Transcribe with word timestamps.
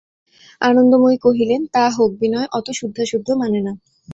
আনন্দময়ী 0.61 1.17
কহিলেন, 1.17 1.61
তা 1.73 1.83
হোক, 1.89 2.11
বিনয় 2.21 2.47
অত 2.51 2.67
শুদ্ধাশুদ্ধ 2.71 3.27
মানে 3.41 3.59
না। 3.61 3.73